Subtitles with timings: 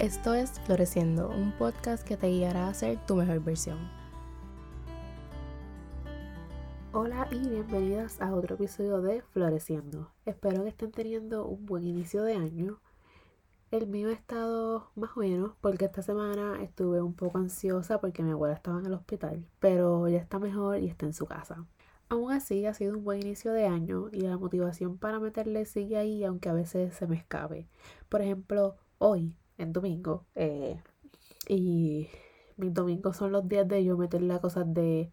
[0.00, 3.76] Esto es Floreciendo, un podcast que te guiará a ser tu mejor versión.
[6.94, 10.10] Hola y bienvenidas a otro episodio de Floreciendo.
[10.24, 12.80] Espero que estén teniendo un buen inicio de año.
[13.70, 18.22] El mío ha estado más o menos porque esta semana estuve un poco ansiosa porque
[18.22, 21.66] mi abuela estaba en el hospital, pero ya está mejor y está en su casa.
[22.08, 25.98] Aún así ha sido un buen inicio de año y la motivación para meterle sigue
[25.98, 27.68] ahí aunque a veces se me escape.
[28.08, 30.80] Por ejemplo, hoy, en domingo, eh,
[31.48, 32.08] y
[32.56, 35.12] mis domingos son los días de yo meterle a cosas de,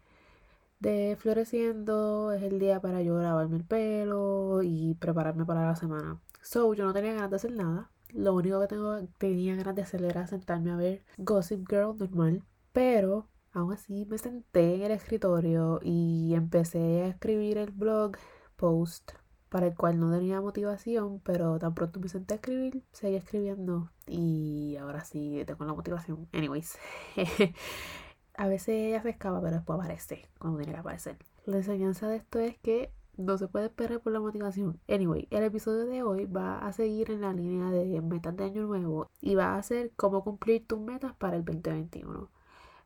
[0.80, 6.22] de floreciendo, es el día para yo lavarme el pelo y prepararme para la semana.
[6.42, 7.92] So, yo no tenía ganas de hacer nada.
[8.14, 12.44] Lo único que tengo, tenía ganas de hacer era sentarme a ver Gossip Girl normal.
[12.72, 13.28] Pero
[13.58, 18.16] Aún así me senté en el escritorio y empecé a escribir el blog
[18.56, 19.14] post
[19.50, 23.90] para el cual no tenía motivación, pero tan pronto me senté a escribir, seguí escribiendo
[24.06, 26.28] y ahora sí tengo la motivación.
[26.34, 26.78] Anyways,
[28.38, 31.18] a veces ya se escapa, pero después aparece cuando tiene que aparecer.
[31.46, 34.80] La enseñanza de esto es que no se puede esperar por la motivación.
[34.88, 38.68] Anyway, el episodio de hoy va a seguir en la línea de metas de año
[38.68, 42.30] nuevo y va a ser cómo cumplir tus metas para el 2021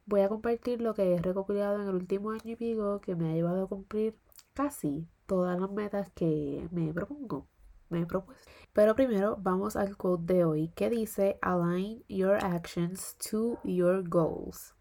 [0.05, 3.31] voy a compartir lo que he recopilado en el último año y pico que me
[3.31, 4.15] ha llevado a cumplir
[4.53, 7.47] casi todas las metas que me propongo.
[7.87, 8.05] Me.
[8.73, 14.75] Pero primero vamos al quote de hoy que dice Align your actions to your goals.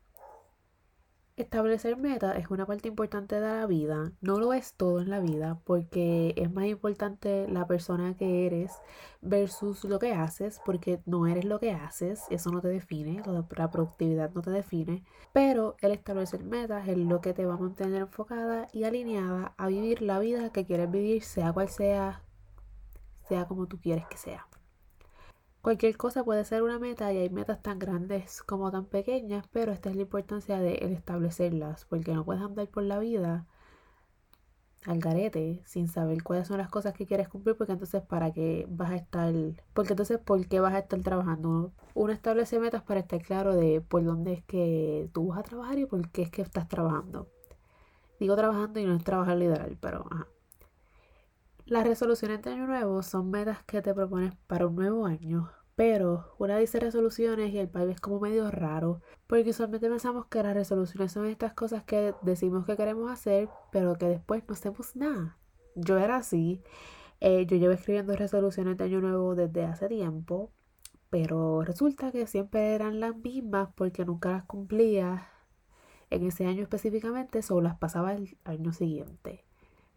[1.41, 4.13] Establecer metas es una parte importante de la vida.
[4.21, 8.73] No lo es todo en la vida porque es más importante la persona que eres
[9.23, 12.25] versus lo que haces porque no eres lo que haces.
[12.29, 13.23] Eso no te define.
[13.57, 15.03] La productividad no te define.
[15.33, 19.67] Pero el establecer metas es lo que te va a mantener enfocada y alineada a
[19.67, 22.23] vivir la vida que quieres vivir, sea cual sea,
[23.29, 24.47] sea como tú quieres que sea.
[25.63, 29.73] Cualquier cosa puede ser una meta y hay metas tan grandes como tan pequeñas, pero
[29.73, 33.47] esta es la importancia de establecerlas, porque no puedes andar por la vida
[34.87, 38.67] al garete sin saber cuáles son las cosas que quieres cumplir, porque entonces para qué
[38.71, 39.35] vas a estar,
[39.75, 41.73] porque entonces por qué vas a estar trabajando.
[41.95, 45.79] Uno establece metas para estar claro de por dónde es que tú vas a trabajar
[45.79, 47.29] y por qué es que estás trabajando.
[48.19, 50.27] Digo trabajando y no es trabajar literal, pero ajá.
[51.71, 56.35] Las resoluciones de año nuevo son metas que te propones para un nuevo año, pero
[56.37, 60.53] una dice resoluciones y el país es como medio raro, porque usualmente pensamos que las
[60.53, 65.39] resoluciones son estas cosas que decimos que queremos hacer, pero que después no hacemos nada.
[65.77, 66.61] Yo era así,
[67.21, 70.51] eh, yo llevo escribiendo resoluciones de año nuevo desde hace tiempo,
[71.09, 75.29] pero resulta que siempre eran las mismas porque nunca las cumplía
[76.11, 79.45] en ese año específicamente, solo las pasaba el año siguiente.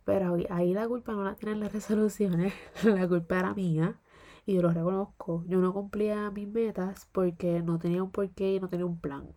[0.06, 2.53] Pero ahí la culpa no la tienen las resoluciones,
[2.84, 4.00] la culpa era mía
[4.46, 5.44] y yo lo reconozco.
[5.47, 9.34] Yo no cumplía mis metas porque no tenía un porqué y no tenía un plan.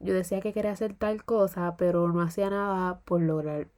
[0.00, 3.68] Yo decía que quería hacer tal cosa, pero no hacía nada por lograr,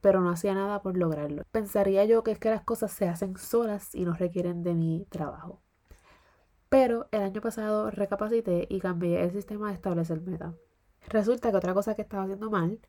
[0.00, 1.42] pero no hacía nada por lograrlo.
[1.50, 5.06] Pensaría yo que es que las cosas se hacen solas y no requieren de mi
[5.10, 5.60] trabajo.
[6.68, 10.54] Pero el año pasado recapacité y cambié el sistema de establecer metas.
[11.08, 12.80] Resulta que otra cosa que estaba haciendo mal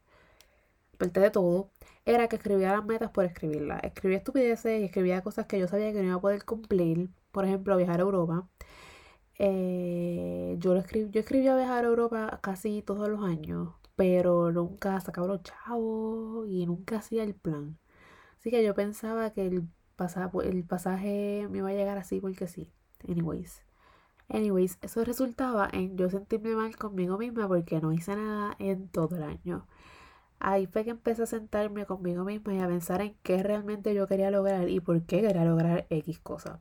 [0.96, 1.72] parte de todo,
[2.06, 3.84] era que escribía las metas por escribirlas.
[3.84, 7.10] Escribía estupideces y escribía cosas que yo sabía que no iba a poder cumplir.
[7.32, 8.48] Por ejemplo, viajar a Europa.
[9.38, 15.00] Eh, yo, lo escribí, yo escribía viajar a Europa casi todos los años, pero nunca
[15.02, 17.78] sacaba los chavos y nunca hacía el plan.
[18.40, 22.48] Así que yo pensaba que el, pasaje, el pasaje me iba a llegar así porque
[22.48, 22.72] sí.
[23.08, 23.64] Anyways.
[24.30, 29.16] Anyways, eso resultaba en yo sentirme mal conmigo misma porque no hice nada en todo
[29.18, 29.68] el año.
[30.40, 34.08] Ahí fue que empecé a sentarme conmigo misma y a pensar en qué realmente yo
[34.08, 36.60] quería lograr y por qué quería lograr X cosa.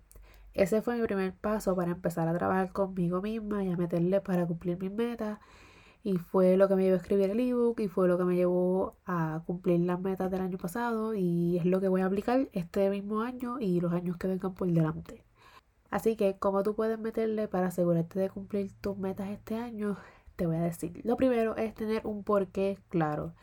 [0.54, 4.46] Ese fue mi primer paso para empezar a trabajar conmigo misma y a meterle para
[4.46, 5.38] cumplir mis metas.
[6.04, 8.36] Y fue lo que me llevó a escribir el ebook y fue lo que me
[8.36, 12.48] llevó a cumplir las metas del año pasado y es lo que voy a aplicar
[12.52, 15.24] este mismo año y los años que vengan por delante.
[15.90, 19.96] Así que, ¿cómo tú puedes meterle para asegurarte de cumplir tus metas este año?
[20.36, 21.00] Te voy a decir.
[21.04, 23.34] Lo primero es tener un porqué claro.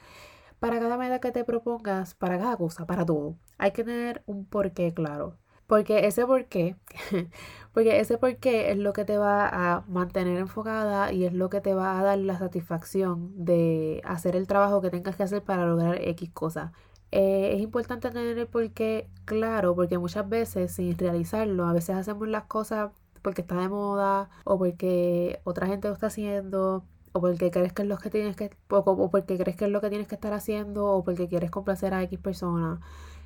[0.60, 4.46] Para cada meta que te propongas, para cada cosa, para todo, hay que tener un
[4.46, 5.38] porqué claro.
[5.68, 6.76] Porque ese porqué,
[7.74, 11.62] porque ese porqué es lo que te va a mantener enfocada y es lo que
[11.62, 15.66] te va a dar la satisfacción de hacer el trabajo que tengas que hacer para
[15.66, 16.74] lograr X cosa.
[17.12, 22.28] Eh, es importante tener el porqué claro porque muchas veces sin realizarlo, a veces hacemos
[22.28, 22.92] las cosas
[23.22, 27.82] porque está de moda o porque otra gente lo está haciendo o porque crees que
[27.84, 30.34] es lo que tienes que o, porque crees que es lo que tienes que estar
[30.34, 32.80] haciendo o porque quieres complacer a X persona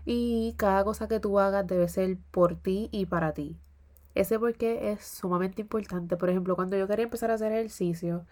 [0.06, 3.58] y cada cosa que tú hagas debe ser por ti y para ti
[4.16, 6.18] Ese porqué es sumamente importante.
[6.18, 8.26] Por ejemplo, cuando yo quería empezar a hacer ejercicio,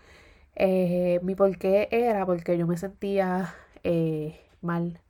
[0.56, 5.02] eh, mi porqué era porque yo me sentía eh, mal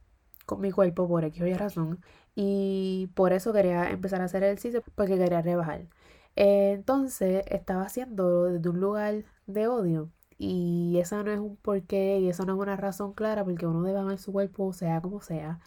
[0.45, 2.01] con mi cuerpo por X o razón.
[2.35, 5.87] Y por eso quería empezar a hacer ejercicio porque quería rebajar.
[6.35, 10.09] Entonces estaba haciendo desde un lugar de odio.
[10.37, 13.83] Y esa no es un porqué y eso no es una razón clara porque uno
[13.83, 15.59] debe amar su cuerpo, sea como sea.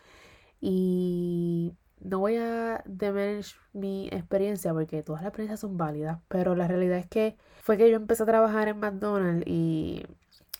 [0.60, 6.68] Y no voy a demerir mi experiencia porque todas las experiencias son válidas, pero la
[6.68, 10.04] realidad es que fue que yo empecé a trabajar en McDonald's y,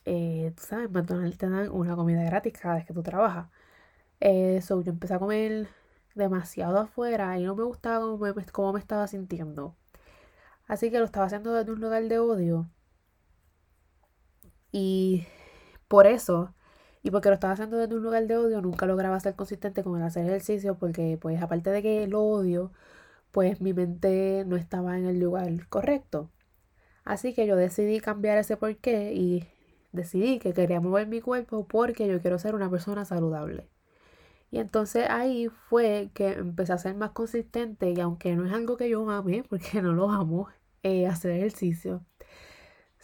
[0.04, 3.48] eh, tú sabes, McDonald's te dan una comida gratis cada vez que tú trabajas.
[4.20, 5.68] Eso, yo empecé a comer
[6.14, 9.76] demasiado afuera y no me gustaba cómo me, cómo me estaba sintiendo.
[10.66, 12.68] Así que lo estaba haciendo desde un lugar de odio.
[14.72, 15.26] Y
[15.88, 16.54] por eso
[17.06, 19.96] y porque lo estaba haciendo desde un lugar de odio, nunca lograba ser consistente con
[19.96, 22.72] el hacer ejercicio porque pues aparte de que lo odio,
[23.32, 26.30] pues mi mente no estaba en el lugar correcto.
[27.04, 29.44] Así que yo decidí cambiar ese porqué y
[29.92, 33.68] decidí que quería mover mi cuerpo porque yo quiero ser una persona saludable.
[34.50, 38.76] Y entonces ahí fue que empecé a ser más consistente y aunque no es algo
[38.76, 40.48] que yo ame, porque no lo amo,
[40.82, 42.04] eh, hacer ejercicio,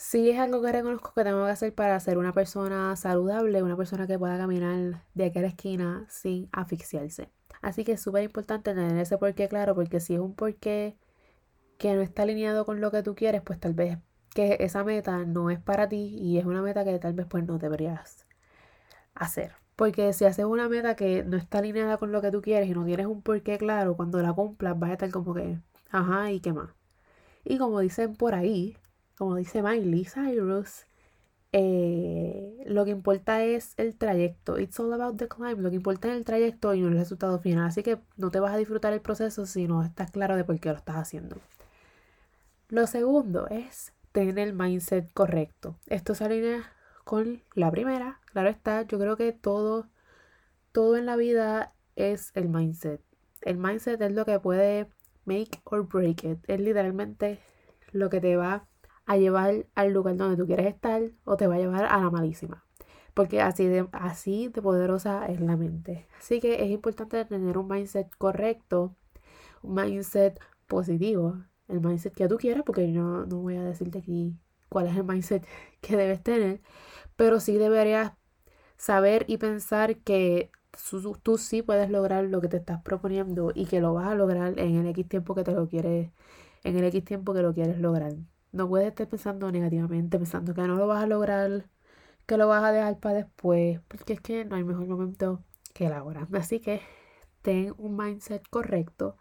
[0.02, 3.76] Sí es algo que reconozco que tengo que hacer para ser una persona saludable, una
[3.76, 7.30] persona que pueda caminar de aquí esquina sin asfixiarse.
[7.60, 10.98] Así que es súper importante tener ese porqué claro, porque si es un porqué
[11.78, 13.98] que no está alineado con lo que tú quieres, pues tal vez
[14.34, 17.44] que esa meta no es para ti y es una meta que tal vez pues
[17.46, 18.26] no deberías
[19.14, 19.54] hacer.
[19.76, 22.74] Porque si haces una meta que no está alineada con lo que tú quieres y
[22.74, 25.58] no tienes un porqué claro, cuando la cumplas vas a estar como que,
[25.90, 26.70] ajá, ¿y qué más?
[27.44, 28.76] Y como dicen por ahí,
[29.16, 30.86] como dice Miley Cyrus,
[31.52, 34.58] eh, lo que importa es el trayecto.
[34.58, 35.60] It's all about the climb.
[35.60, 37.66] Lo que importa es el trayecto y no el resultado final.
[37.66, 40.58] Así que no te vas a disfrutar el proceso si no estás claro de por
[40.60, 41.36] qué lo estás haciendo.
[42.68, 45.76] Lo segundo es tener el mindset correcto.
[45.88, 46.72] Esto se alinea
[47.04, 48.20] con la primera.
[48.32, 49.88] Claro está, yo creo que todo,
[50.72, 53.02] todo en la vida es el mindset.
[53.42, 54.88] El mindset es lo que puede
[55.24, 56.38] make or break it.
[56.48, 57.38] Es literalmente
[57.92, 58.66] lo que te va
[59.06, 62.10] a llevar al lugar donde tú quieres estar o te va a llevar a la
[62.10, 62.64] malísima.
[63.14, 66.06] Porque así de, así de poderosa es la mente.
[66.18, 68.96] Así que es importante tener un mindset correcto,
[69.62, 74.38] un mindset positivo, el mindset que tú quieras, porque yo no voy a decirte aquí
[74.68, 75.46] cuál es el mindset
[75.80, 76.62] que debes tener,
[77.16, 78.12] pero sí deberías
[78.76, 80.50] saber y pensar que
[81.22, 84.58] tú, sí puedes lograr lo que te estás proponiendo y que lo vas a lograr
[84.58, 86.10] en el X tiempo que te lo quieres,
[86.64, 88.14] en el X tiempo que lo quieres lograr.
[88.52, 91.68] No puedes estar pensando negativamente, pensando que no lo vas a lograr,
[92.26, 95.88] que lo vas a dejar para después, porque es que no hay mejor momento que
[95.88, 96.28] la hora.
[96.34, 96.80] Así que
[97.42, 99.16] ten un mindset correcto.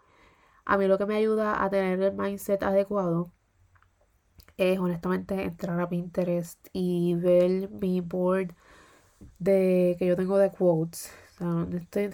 [0.64, 3.32] A mí lo que me ayuda a tener el mindset adecuado
[4.56, 8.54] es honestamente entrar a Pinterest y ver mi board
[9.38, 11.12] de que yo tengo de quotes.
[11.42, 12.10] No, estoy,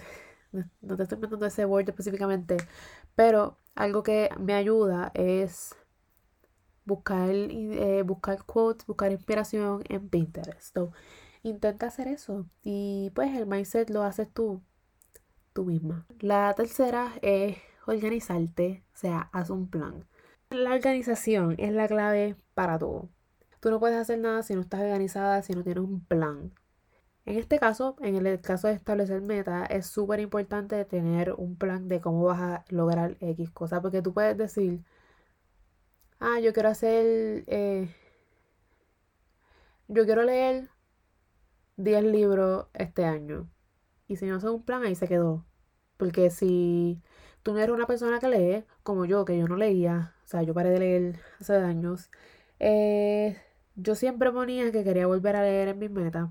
[0.81, 2.57] no te estoy metiendo ese board específicamente,
[3.15, 5.75] pero algo que me ayuda es
[6.85, 10.77] buscar, eh, buscar quotes, buscar inspiración en Pinterest.
[11.43, 14.61] intenta hacer eso y pues el mindset lo haces tú,
[15.53, 16.05] tú misma.
[16.19, 20.05] La tercera es organizarte, o sea, haz un plan.
[20.49, 23.09] La organización es la clave para todo.
[23.59, 26.53] Tú no puedes hacer nada si no estás organizada, si no tienes un plan.
[27.25, 31.87] En este caso, en el caso de establecer metas, es súper importante tener un plan
[31.87, 34.83] de cómo vas a lograr X cosa, porque tú puedes decir,
[36.19, 37.89] ah, yo quiero hacer, eh,
[39.87, 40.69] yo quiero leer
[41.77, 43.49] 10 libros este año.
[44.07, 45.45] Y si no haces un plan, ahí se quedó.
[45.97, 47.01] Porque si
[47.43, 50.43] tú no eres una persona que lee, como yo, que yo no leía, o sea,
[50.43, 52.11] yo paré de leer hace años,
[52.59, 53.37] eh,
[53.75, 56.29] yo siempre ponía que quería volver a leer en mis metas,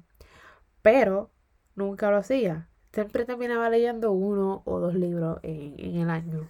[0.89, 1.31] pero
[1.75, 2.67] nunca lo hacía.
[2.95, 6.49] Siempre terminaba leyendo uno o dos libros en, en el año.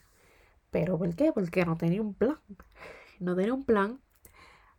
[0.71, 1.33] ¿Pero por qué?
[1.33, 2.38] Porque no tenía un plan
[3.21, 4.00] no tenía un plan,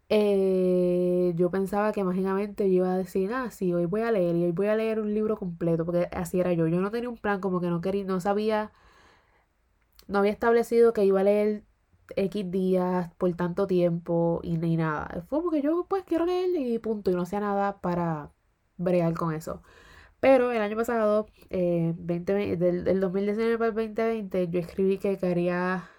[0.09, 4.35] eh, yo pensaba que mágicamente yo iba a decir, ah, sí, hoy voy a leer
[4.37, 6.67] y hoy voy a leer un libro completo, porque así era yo.
[6.67, 8.71] Yo no tenía un plan, como que no quería, no sabía,
[10.07, 11.63] no había establecido que iba a leer
[12.15, 15.23] X días por tanto tiempo y ni nada.
[15.29, 18.31] Fue porque yo pues quiero leer y punto, y no hacía nada para
[18.79, 19.63] bregar con eso.
[20.19, 25.89] Pero el año pasado, eh, del, del 2019 para el 2020, yo escribí que quería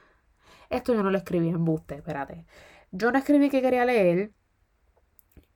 [0.70, 2.46] esto yo no lo escribí en buste, espérate.
[2.92, 4.32] Yo no escribí que quería leer,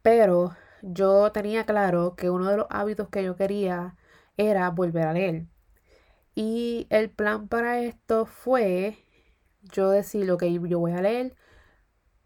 [0.02, 3.96] pero yo tenía claro que uno de los hábitos que yo quería
[4.36, 5.46] era volver a leer.
[6.34, 8.98] Y el plan para esto fue
[9.62, 11.36] yo decir, ok, yo voy a leer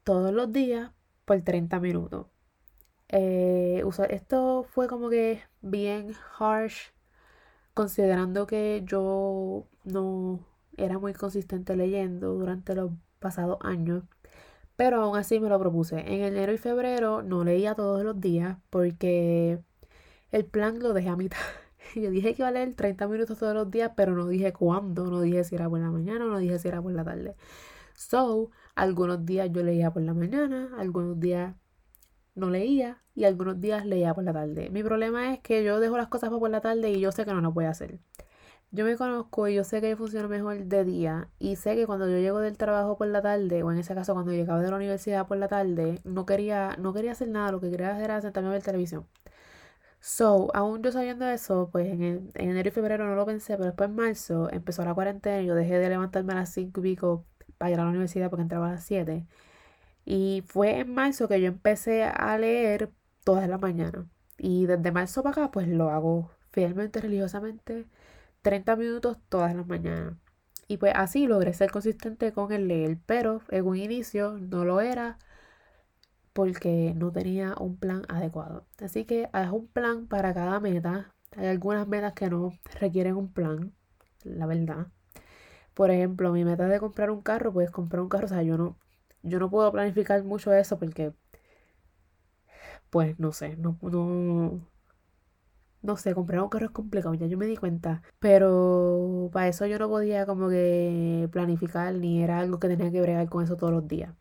[0.04, 0.92] todos los días
[1.24, 2.28] por 30 minutos.
[3.08, 6.92] Eh, esto fue como que bien harsh,
[7.74, 10.40] considerando que yo no
[10.76, 14.04] era muy consistente leyendo durante los pasados años.
[14.76, 16.00] Pero aún así me lo propuse.
[16.00, 19.60] En enero y febrero no leía todos los días porque
[20.30, 21.38] el plan lo dejé a mitad.
[21.96, 25.06] Yo dije que iba a leer 30 minutos todos los días, pero no dije cuándo,
[25.10, 27.34] no dije si era por la mañana o no dije si era por la tarde.
[27.94, 31.54] So, algunos días yo leía por la mañana, algunos días
[32.38, 34.70] no leía y algunos días leía por la tarde.
[34.70, 37.34] Mi problema es que yo dejo las cosas por la tarde y yo sé que
[37.34, 37.98] no lo voy a hacer.
[38.70, 42.08] Yo me conozco y yo sé que funciona mejor de día y sé que cuando
[42.08, 44.76] yo llego del trabajo por la tarde o en ese caso cuando llegaba de la
[44.76, 48.20] universidad por la tarde no quería no quería hacer nada, lo que quería hacer era
[48.20, 49.06] sentarme a ver televisión.
[50.00, 53.90] So, aún yo sabiendo eso, pues en, enero y febrero no lo pensé, pero después
[53.90, 57.24] en marzo empezó la cuarentena y yo dejé de levantarme a las 5 y pico
[57.58, 59.26] para ir a la universidad porque entraba a las 7.
[60.10, 62.90] Y fue en marzo que yo empecé a leer
[63.24, 64.06] todas las mañanas.
[64.38, 67.84] Y desde marzo para acá, pues lo hago fielmente, religiosamente
[68.40, 70.14] 30 minutos todas las mañanas.
[70.66, 74.80] Y pues así logré ser consistente con el leer, pero en un inicio no lo
[74.80, 75.18] era
[76.32, 78.64] porque no tenía un plan adecuado.
[78.82, 81.12] Así que haz un plan para cada meta.
[81.36, 83.74] Hay algunas metas que no requieren un plan,
[84.24, 84.86] la verdad.
[85.74, 88.56] Por ejemplo, mi meta de comprar un carro, pues comprar un carro, o sea, yo
[88.56, 88.78] no,
[89.28, 91.12] yo no puedo planificar mucho eso porque,
[92.90, 94.60] pues no sé, no, no,
[95.82, 98.02] no sé, comprar un carro es complicado, ya yo me di cuenta.
[98.18, 103.00] Pero para eso yo no podía como que planificar ni era algo que tenía que
[103.00, 104.14] bregar con eso todos los días.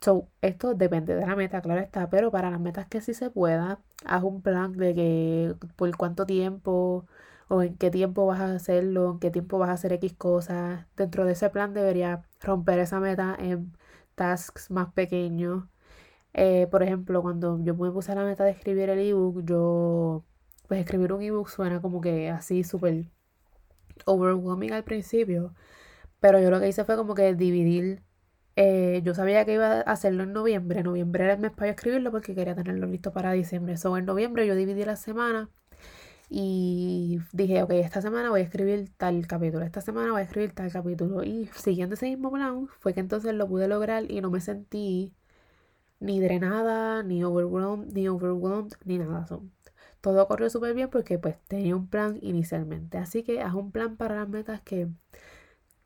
[0.00, 3.30] So, esto depende de la meta, claro está, pero para las metas que sí se
[3.30, 7.06] pueda, haz un plan de que por cuánto tiempo
[7.48, 10.86] o en qué tiempo vas a hacerlo, en qué tiempo vas a hacer X cosas.
[10.96, 13.72] Dentro de ese plan debería romper esa meta en
[14.14, 15.64] tasks más pequeños.
[16.34, 20.24] Eh, por ejemplo, cuando yo me puse la meta de escribir el ebook, yo
[20.68, 23.06] pues escribir un ebook suena como que así súper
[24.06, 25.54] overwhelming al principio.
[26.20, 28.02] Pero yo lo que hice fue como que dividir.
[28.56, 30.82] Eh, yo sabía que iba a hacerlo en noviembre.
[30.82, 33.76] Noviembre era el mes para escribirlo porque quería tenerlo listo para diciembre.
[33.76, 35.50] So, en noviembre yo dividí la semana
[36.34, 40.54] y dije, ok, esta semana voy a escribir tal capítulo, esta semana voy a escribir
[40.54, 41.22] tal capítulo.
[41.24, 45.14] Y siguiendo ese mismo plan, fue que entonces lo pude lograr y no me sentí
[46.00, 49.26] ni drenada, ni overwhelmed, ni overwhelmed, ni nada.
[49.26, 49.52] Son
[50.00, 52.98] todo corrió súper bien porque pues tenía un plan inicialmente.
[52.98, 54.88] Así que haz un plan para las metas que,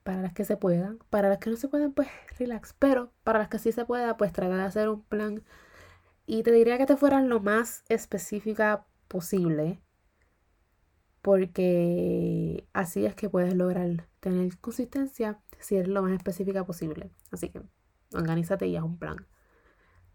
[0.05, 0.99] para las que se puedan.
[1.11, 2.75] Para las que no se pueden, pues relax.
[2.79, 5.43] Pero para las que sí se pueda, pues trata de hacer un plan.
[6.27, 9.81] Y te diría que te fueran lo más específica posible.
[11.27, 17.11] Porque así es que puedes lograr tener consistencia si eres lo más específica posible.
[17.33, 17.63] Así que
[18.13, 19.27] organízate y haz un plan.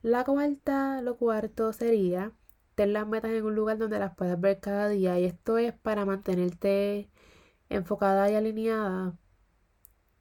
[0.04, 2.32] La cuarta, lo cuarto sería
[2.76, 5.74] ten las metas en un lugar donde las puedas ver cada día y esto es
[5.74, 7.10] para mantenerte
[7.68, 9.18] enfocada y alineada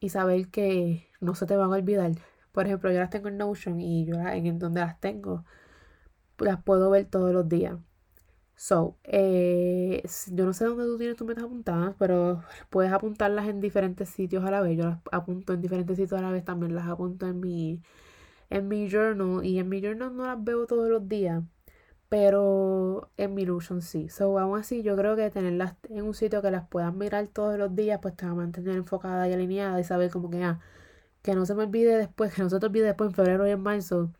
[0.00, 2.10] y saber que no se te van a olvidar.
[2.50, 5.44] Por ejemplo, yo las tengo en Notion y yo en donde las tengo
[6.38, 7.78] las puedo ver todos los días.
[8.60, 10.02] So, eh,
[10.32, 14.44] yo no sé dónde tú tienes tus metas apuntadas, pero puedes apuntarlas en diferentes sitios
[14.44, 14.76] a la vez.
[14.76, 17.80] Yo las apunto en diferentes sitios a la vez, también las apunto en mi,
[18.50, 21.42] en mi journal y en mi journal no las veo todos los días
[22.08, 24.08] pero en mi Notion sí.
[24.08, 27.58] So, aún así, yo creo que tenerlas en un sitio que las puedas mirar todos
[27.58, 30.60] los días, pues te va a mantener enfocada y alineada y saber como que, ah,
[31.22, 33.50] que no se me olvide después, que no se te olvide después en febrero y
[33.50, 34.10] en marzo,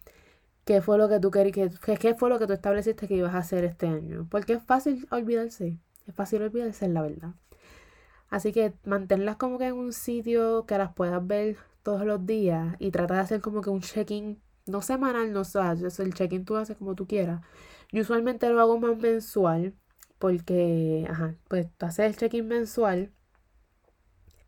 [0.65, 3.35] qué fue lo que tú querías, que, qué fue lo que tú estableciste que ibas
[3.35, 4.27] a hacer este año.
[4.31, 7.35] Porque es fácil olvidarse, es fácil olvidarse, la verdad.
[8.29, 12.77] Así que manténlas como que en un sitio que las puedas ver todos los días
[12.79, 16.57] y trata de hacer como que un check-in, no semanal, no sabes, el check-in tú
[16.57, 17.41] haces como tú quieras
[17.93, 19.75] yo usualmente lo hago más mensual
[20.19, 23.13] porque, ajá, pues tú haces el check-in mensual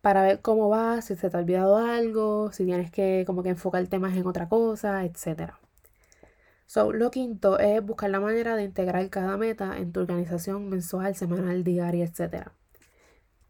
[0.01, 3.51] para ver cómo va, si se te ha olvidado algo, si tienes que como que
[3.51, 5.55] enfocar temas en otra cosa, etc.
[6.67, 11.15] So, lo quinto es buscar la manera de integrar cada meta en tu organización mensual,
[11.15, 12.51] semanal, diaria, etc.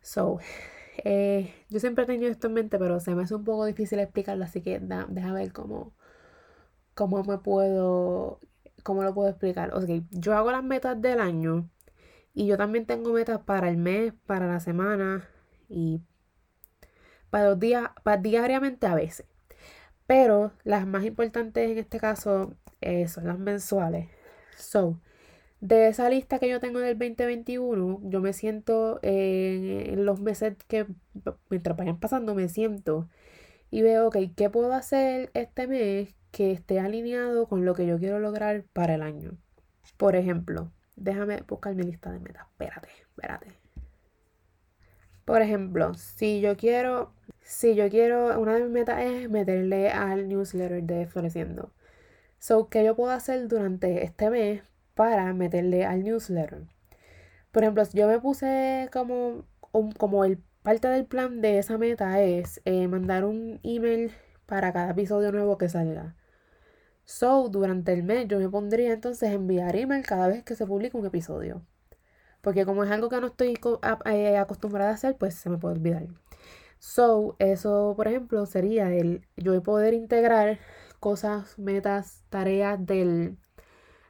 [0.00, 0.38] So,
[1.04, 3.98] eh, yo siempre he tenido esto en mente, pero se me hace un poco difícil
[4.00, 5.94] explicarlo, así que da, deja ver cómo,
[6.94, 8.40] cómo me puedo
[8.82, 9.74] ¿cómo lo puedo explicar?
[9.74, 11.68] Ok, yo hago las metas del año
[12.34, 15.28] y yo también tengo metas para el mes, para la semana
[15.68, 16.02] y
[17.30, 19.26] para los días, para diariamente a veces.
[20.06, 24.08] Pero las más importantes en este caso eh, son las mensuales.
[24.56, 25.00] So,
[25.60, 30.86] de esa lista que yo tengo del 2021, yo me siento en los meses que
[31.50, 33.08] mientras vayan pasando, me siento
[33.72, 37.98] y veo, ok, ¿qué puedo hacer este mes que esté alineado con lo que yo
[37.98, 39.38] quiero lograr para el año?
[39.96, 42.46] Por ejemplo, déjame buscar mi lista de metas.
[42.50, 43.46] Espérate, espérate.
[45.24, 50.28] Por ejemplo, si yo quiero, si yo quiero, una de mis metas es meterle al
[50.28, 51.72] newsletter de Floreciendo.
[52.42, 54.62] So, ¿qué yo puedo hacer durante este mes
[54.94, 56.66] para meterle al newsletter?
[57.52, 59.44] Por ejemplo, yo me puse como,
[59.96, 64.10] como el parte del plan de esa meta es eh, mandar un email
[64.46, 66.16] para cada episodio nuevo que salga.
[67.04, 70.96] So, durante el mes yo me pondría entonces enviar email cada vez que se publique
[70.96, 71.62] un episodio.
[72.40, 73.54] Porque como es algo que no estoy
[74.06, 76.08] eh, acostumbrada a hacer, pues se me puede olvidar.
[76.80, 80.58] So, eso, por ejemplo, sería el yo poder integrar
[81.02, 83.38] cosas, metas, tareas del,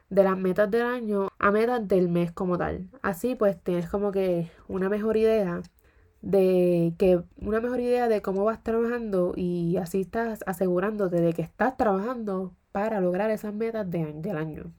[0.09, 2.89] de las metas del año a metas del mes como tal.
[3.01, 5.61] Así pues tienes como que una mejor idea
[6.21, 11.41] de que una mejor idea de cómo vas trabajando y así estás asegurándote de que
[11.43, 14.73] estás trabajando para lograr esas metas de, del año.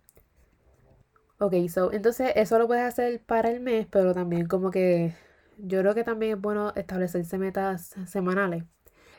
[1.39, 5.15] Ok, so, entonces eso lo puedes hacer para el mes, pero también como que
[5.59, 8.65] yo creo que también es bueno establecerse metas semanales.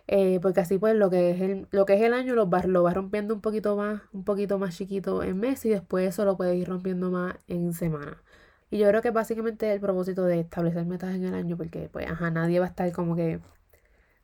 [0.07, 2.65] Eh, porque así pues lo que es el, lo que es el año lo vas,
[2.65, 6.25] lo vas rompiendo un poquito más, un poquito más chiquito en mes y después eso
[6.25, 8.21] lo puedes ir rompiendo más en semana.
[8.69, 12.07] Y yo creo que básicamente el propósito de establecer metas en el año, porque pues
[12.09, 13.39] ajá, nadie va a estar como que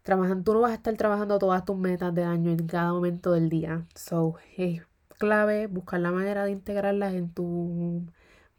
[0.04, 3.32] trabajando, tú no vas a estar trabajando todas tus metas del año en cada momento
[3.34, 3.86] del día.
[3.96, 4.82] So, hey,
[5.20, 8.04] clave buscar la manera de integrarlas en tus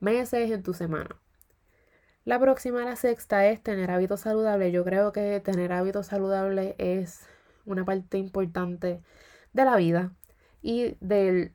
[0.00, 1.16] meses, en tu semana.
[2.24, 4.72] La próxima, la sexta, es tener hábitos saludables.
[4.72, 7.26] Yo creo que tener hábitos saludables es
[7.66, 9.02] una parte importante
[9.52, 10.12] de la vida
[10.62, 11.52] y de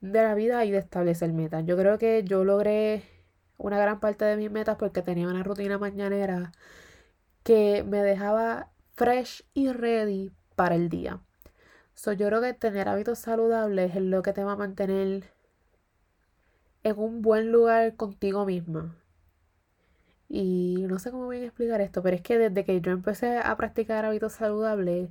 [0.00, 1.64] la vida y de establecer metas.
[1.66, 3.04] Yo creo que yo logré
[3.58, 6.52] una gran parte de mis metas porque tenía una rutina mañanera
[7.44, 11.20] que me dejaba fresh y ready para el día.
[11.94, 15.30] So, yo creo que tener hábitos saludables es lo que te va a mantener
[16.82, 18.96] en un buen lugar contigo misma.
[20.28, 23.38] Y no sé cómo voy a explicar esto, pero es que desde que yo empecé
[23.38, 25.10] a practicar hábitos saludables,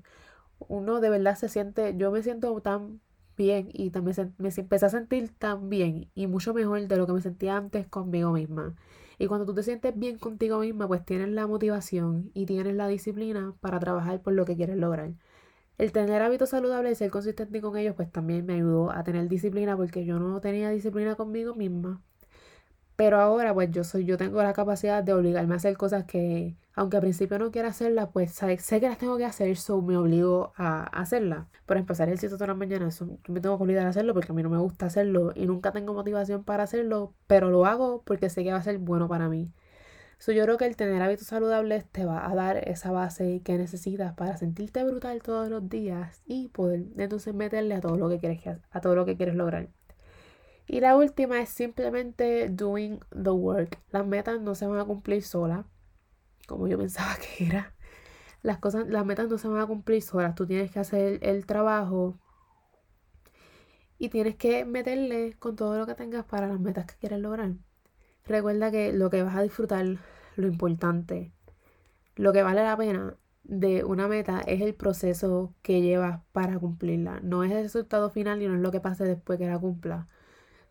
[0.60, 3.01] uno de verdad se siente, yo me siento tan
[3.38, 7.13] bien y también me empecé a sentir tan bien y mucho mejor de lo que
[7.13, 8.75] me sentía antes conmigo misma.
[9.19, 12.88] Y cuando tú te sientes bien contigo misma, pues tienes la motivación y tienes la
[12.88, 15.12] disciplina para trabajar por lo que quieres lograr.
[15.80, 19.27] El tener hábitos saludables y ser consistente con ellos, pues también me ayudó a tener
[19.30, 22.01] disciplina porque yo no tenía disciplina conmigo misma.
[22.97, 26.57] Pero ahora, pues yo soy, yo tengo la capacidad de obligarme a hacer cosas que,
[26.73, 29.95] aunque al principio no quiera hacerlas, pues sé, que las tengo que hacer, so me
[29.97, 31.47] obligo a hacerlas.
[31.65, 34.31] Por empezar el sitio todas las mañanas, yo me tengo que olvidar a hacerlo porque
[34.31, 38.03] a mí no me gusta hacerlo y nunca tengo motivación para hacerlo, pero lo hago
[38.03, 39.53] porque sé que va a ser bueno para mí.
[40.19, 43.57] So, yo creo que el tener hábitos saludables te va a dar esa base que
[43.57, 48.19] necesitas para sentirte brutal todos los días y poder entonces meterle a todo lo que
[48.19, 49.69] quieres, a todo lo que quieres lograr.
[50.67, 53.80] Y la última es simplemente doing the work.
[53.89, 55.65] Las metas no se van a cumplir solas,
[56.45, 57.73] como yo pensaba que era.
[58.41, 60.36] Las cosas, las metas no se van a cumplir solas.
[60.36, 62.19] Tú tienes que hacer el trabajo
[63.97, 67.53] y tienes que meterle con todo lo que tengas para las metas que quieres lograr.
[68.25, 69.86] Recuerda que lo que vas a disfrutar,
[70.36, 71.32] lo importante,
[72.15, 77.21] lo que vale la pena de una meta es el proceso que llevas para cumplirla.
[77.21, 80.10] No es el resultado final y no es lo que pase después que la cumpla,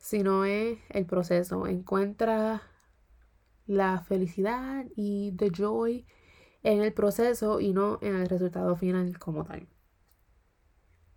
[0.07, 1.67] sino es el proceso.
[1.67, 2.63] Encuentra
[3.67, 6.07] la felicidad y the joy
[6.63, 9.67] en el proceso y no en el resultado final como tal.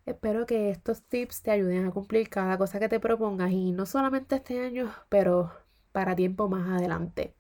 [0.08, 3.86] Espero que estos tips te ayuden a cumplir cada cosa que te propongas y no
[3.86, 5.52] solamente este año, pero
[5.92, 7.36] para tiempo más adelante.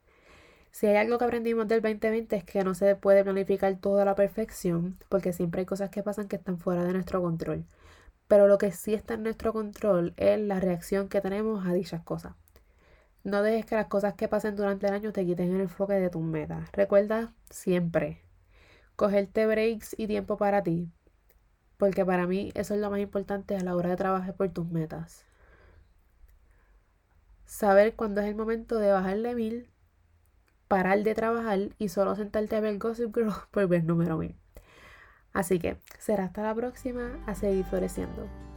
[0.69, 4.05] Si hay algo que aprendimos del 2020 es que no se puede planificar todo a
[4.05, 7.65] la perfección, porque siempre hay cosas que pasan que están fuera de nuestro control.
[8.29, 12.01] Pero lo que sí está en nuestro control es la reacción que tenemos a dichas
[12.03, 12.35] cosas.
[13.25, 16.09] No dejes que las cosas que pasen durante el año te quiten el enfoque de
[16.09, 16.71] tus metas.
[16.71, 18.23] Recuerda siempre
[18.95, 20.89] cogerte breaks y tiempo para ti,
[21.77, 24.67] porque para mí eso es lo más importante a la hora de trabajar por tus
[24.69, 25.25] metas
[27.49, 29.69] saber cuándo es el momento de bajarle mil,
[30.67, 34.38] parar de trabajar y solo sentarte a ver Gossip Girl por ver número mil.
[35.33, 38.48] Así que será hasta la próxima a seguir floreciendo.